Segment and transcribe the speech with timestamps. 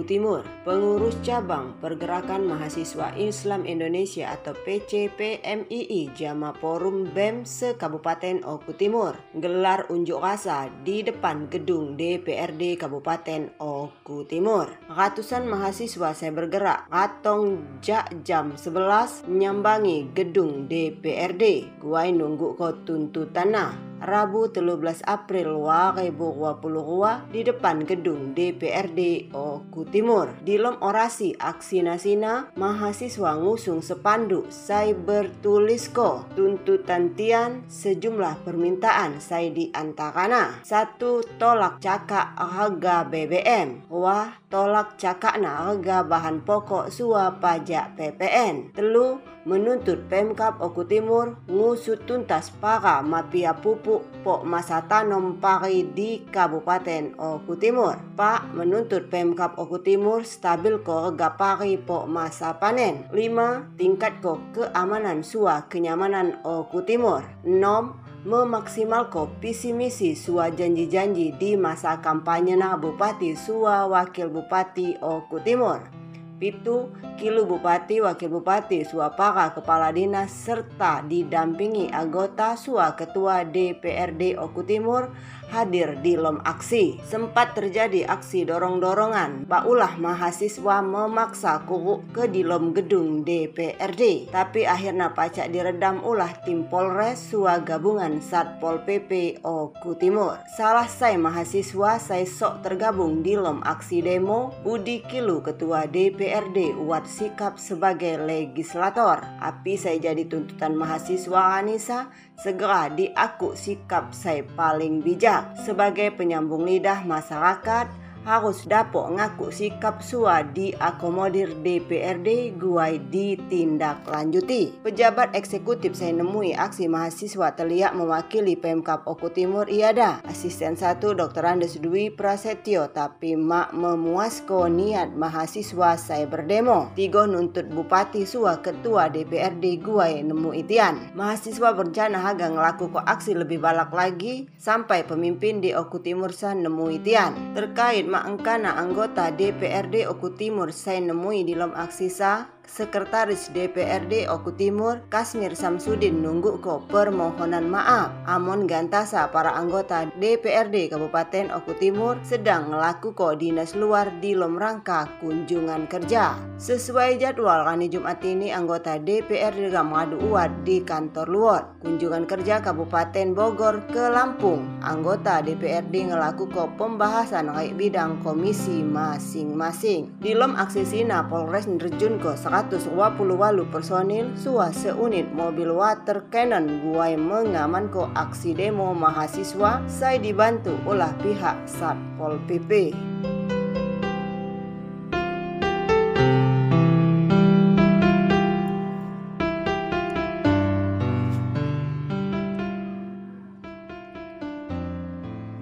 [0.00, 8.72] Oku Timur, pengurus cabang Pergerakan Mahasiswa Islam Indonesia atau PCPMII Jama Forum BEM se-Kabupaten Oku
[8.80, 14.72] Timur gelar unjuk rasa di depan gedung DPRD Kabupaten Oku Timur.
[14.88, 21.76] Ratusan mahasiswa saya bergerak atong jak jam 11 menyambangi gedung DPRD.
[21.76, 30.32] Guai nunggu ko tuntutanna Rabu 13 April 2022 di depan gedung DPRD Oku Timur.
[30.40, 39.20] Di lom orasi aksi nasina, mahasiswa ngusung sepanduk saya bertulis ko tuntutan tian sejumlah permintaan
[39.20, 40.64] saya di antarana.
[40.64, 43.84] Satu tolak cakak harga BBM.
[43.92, 48.72] Wah tolak cakakna harga bahan pokok sua pajak PPN.
[48.72, 56.24] Telu menuntut Pemkap Oku Timur ngusut tuntas para mafia pupuk pok masa tanam pari di
[56.28, 57.96] Kabupaten Oku Timur.
[58.16, 63.08] Pak menuntut Pemkap Oku Timur stabil ko pari pok masa panen.
[63.12, 63.80] 5.
[63.80, 67.24] Tingkat ko keamanan sua kenyamanan Oku Timur.
[67.46, 75.40] 6 memaksimalkan visi misi sua janji-janji di masa kampanye na Bupati sua Wakil Bupati Oku
[75.40, 75.99] Timur.
[76.40, 76.88] Pitu,
[77.20, 85.12] Kilu Bupati, Wakil Bupati, Suapaka, Kepala Dinas, serta didampingi anggota Sua Ketua DPRD Oku Timur
[85.50, 87.02] hadir di lom aksi.
[87.02, 94.30] Sempat terjadi aksi dorong-dorongan, baulah mahasiswa memaksa kuku ke di lom gedung DPRD.
[94.30, 100.38] Tapi akhirnya pacak diredam ulah tim Polres Sua Gabungan Satpol PP Oku Timur.
[100.54, 106.29] Salah saya mahasiswa saya sok tergabung di lom aksi demo Budi Kilu Ketua DPRD
[106.78, 109.18] uat sikap sebagai legislator.
[109.42, 112.06] Api saya jadi tuntutan mahasiswa Anissa
[112.38, 120.44] segera diaku sikap saya paling bijak sebagai penyambung lidah masyarakat harus dapok ngaku sikap sua
[120.44, 124.84] diakomodir DPRD guai ditindaklanjuti.
[124.84, 130.20] Pejabat eksekutif saya nemui aksi mahasiswa terlihat mewakili Pemkap Oku Timur iada.
[130.28, 131.44] Asisten 1 Dr.
[131.46, 136.92] Andes Dwi Prasetyo tapi mak memuasko niat mahasiswa saya berdemo.
[136.92, 141.16] Tigo nuntut Bupati Sua Ketua DPRD guai nemu itian.
[141.16, 146.52] Mahasiswa berencana haga ngelaku ko aksi lebih balak lagi sampai pemimpin di Oku Timur sa
[146.52, 147.56] nemu itian.
[147.56, 155.02] Terkait maengkana anggota DPRD Oku Timur saya nemui di lom aksisa Sekretaris DPRD Oku Timur
[155.10, 158.14] Kasmir Samsudin nunggu ko permohonan maaf.
[158.30, 164.54] Amon gantasa para anggota DPRD Kabupaten Oku Timur sedang ngelaku ko dinas luar di lom
[164.54, 166.38] rangka kunjungan kerja.
[166.62, 171.62] Sesuai jadwal kani Jumat ini anggota DPRD mengadu uat di kantor luar.
[171.82, 174.78] Kunjungan kerja Kabupaten Bogor ke Lampung.
[174.86, 180.14] Anggota DPRD ngelaku ko pembahasan kait bidang komisi masing-masing.
[180.22, 182.38] Di lom aksi sina Polres nerjun ko
[182.68, 190.76] 128 personil sua seunit mobil water cannon guai mengaman ko aksi demo mahasiswa saya dibantu
[190.84, 192.92] oleh pihak Satpol PP.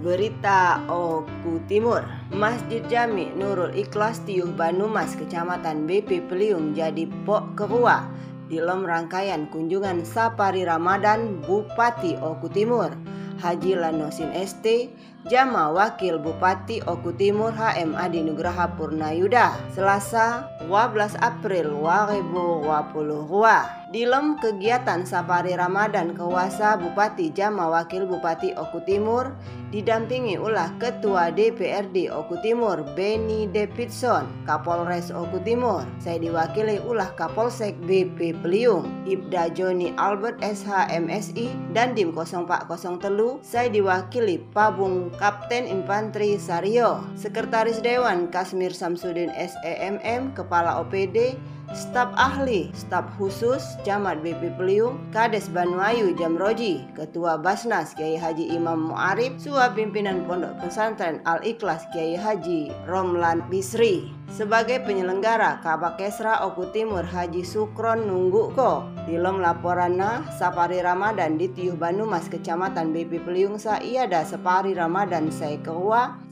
[0.08, 2.00] Berita Oku Timur.
[2.32, 8.08] Masjid Jami Nurul Ikhlas Tiuh Banumas Kecamatan BP Peliung jadi pok kerua
[8.48, 12.88] di lom rangkaian kunjungan Sapari Ramadan Bupati Oku Timur
[13.44, 14.88] Haji Lanosin ST
[15.26, 23.26] Jama Wakil Bupati Oku Timur HM Adi Nugraha Purnayuda Selasa 12 April 2022
[23.88, 29.34] Dilem kegiatan Sapari Ramadan Kewasa Bupati Jama Wakil Bupati Oku Timur
[29.72, 35.88] didampingi ulah Ketua DPRD Oku Timur Benny Davidson, Kapolres Oku Timur.
[36.00, 43.40] Saya diwakili ulah Kapolsek BP Beliung, Ibda Joni Albert SH MSI dan Dim 0403.
[43.40, 51.38] Saya diwakili Pabung Kapten Infanteri Sario, Sekretaris Dewan Kasmir Samsudin SEMM, Kepala OPD
[51.76, 58.92] staf ahli, staf khusus, Camat BP Peliung, Kades Banuayu Jamroji, Ketua Basnas Kiai Haji Imam
[58.92, 64.18] Muarif, Sua Pimpinan Pondok Pesantren Al-Ikhlas Kiai Haji Romlan Bisri.
[64.28, 71.48] Sebagai penyelenggara Kabak Kesra Oku Timur Haji Sukron Nunggu Ko Dilom laporanna Sapari Ramadan di
[71.48, 75.56] Tiuh Banumas Kecamatan BP Peliung Sa Iada Sapari Ramadan saya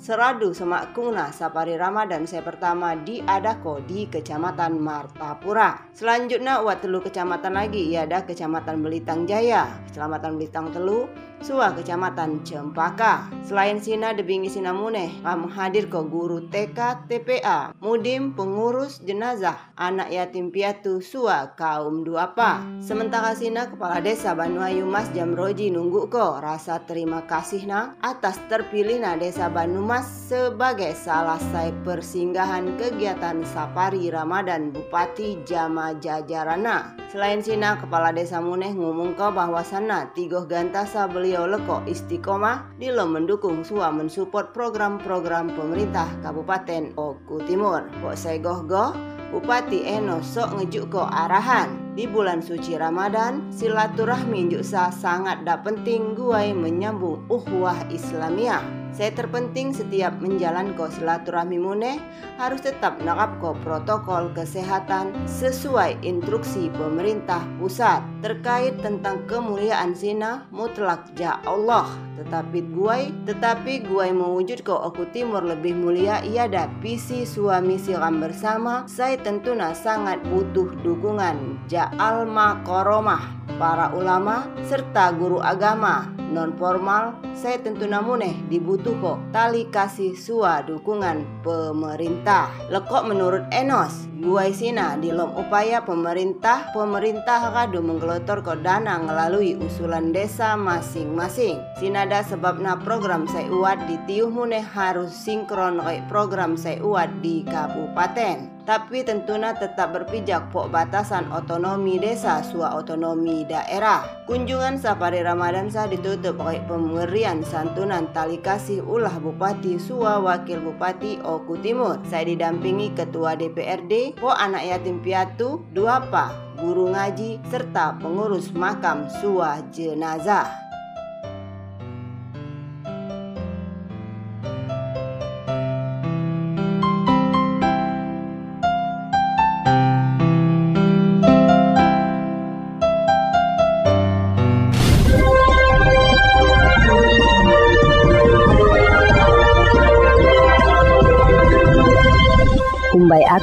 [0.07, 5.91] Seradu Semakungna Sapari Ramadan saya pertama di Adako di Kecamatan Martapura.
[5.91, 9.67] Selanjutnya Watelu Kecamatan lagi Iada Kecamatan Belitang Jaya.
[9.91, 11.11] Kecamatan Belitang Telu
[11.47, 13.31] Sua Kecamatan Cempaka.
[13.47, 15.23] Selain Sina debingi Sinamune,
[15.55, 22.67] hadir ke guru TK TPA, Mudim pengurus jenazah anak yatim piatu Sua kaum duapa.
[22.83, 29.15] Sementara Sina Kepala Desa Banuayu Mas Jamroji nunggu ko rasa terima kasih na atas terpilihnya
[29.15, 37.06] Desa Banumas sebagai salah satu persinggahan kegiatan Sapari Ramadan Bupati Jama Jajarana.
[37.07, 42.75] Selain Sina Kepala Desa Muneh ngomong kau bahwa sana tiga gantasa beli beliau leko istiqomah
[42.83, 47.87] lo mendukung sua mensupport program-program pemerintah Kabupaten Oku Timur.
[48.03, 48.91] Kok saya goh-goh?
[49.31, 51.95] Bupati Eno sok ngejuk ko arahan.
[51.95, 59.77] Di bulan suci Ramadan silaturahmi juksa sangat dak penting guai menyambung uhwah Islamiyah saya terpenting
[59.77, 62.01] setiap menjalan ko silaturahmi mune
[62.41, 71.05] harus tetap nakap ko protokol kesehatan sesuai instruksi pemerintah pusat terkait tentang kemuliaan sina mutlak
[71.21, 71.85] ja Allah.
[72.17, 78.25] Tetapi guai, tetapi guai mewujud ko aku timur lebih mulia ia ada visi suami siram
[78.25, 78.89] bersama.
[78.89, 87.17] Saya tentunya sangat butuh dukungan ja alma koromah para ulama serta guru agama non formal
[87.33, 92.51] saya tentu namuneh dibutuh kok tali kasih sua dukungan pemerintah.
[92.69, 99.55] Lekok menurut Enos Guai Sina di lom upaya pemerintah pemerintah kado menggelotor ke dana melalui
[99.61, 101.61] usulan desa masing-masing.
[101.77, 108.56] Sinada sebabna program saya uat di tiuh muneh harus sinkron program saya uat di kabupaten
[108.67, 114.03] tapi tentunya tetap berpijak pok batasan otonomi desa sua otonomi daerah.
[114.27, 121.23] Kunjungan Safari Ramadan sah ditutup oleh pemberian santunan tali kasih ulah Bupati Sua Wakil Bupati
[121.23, 122.03] Oku Timur.
[122.11, 129.07] Saya didampingi Ketua DPRD, po anak yatim piatu, dua pa, guru ngaji, serta pengurus makam
[129.23, 130.66] Sua jenazah.